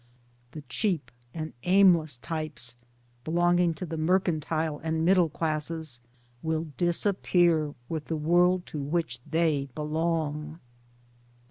The 0.53 0.63
cheap 0.63 1.11
and 1.31 1.53
aimless 1.61 2.17
types 2.17 2.75
belonging 3.23 3.75
to 3.75 3.85
the 3.85 3.97
mercantile 3.97 4.81
and 4.83 5.05
middle 5.05 5.29
classes 5.29 6.01
will 6.41 6.69
disappear 6.75 7.75
with 7.87 8.05
the 8.05 8.15
world 8.17 8.65
to 8.65 8.79
which 8.79 9.19
they 9.29 9.69
belong. 9.75 10.59